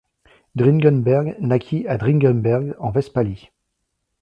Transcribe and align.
Dringenberg 0.55 1.35
naquit 1.39 1.87
à 1.87 1.99
Dringenberg 1.99 2.75
en 2.79 2.91
Westphalie. 2.91 3.51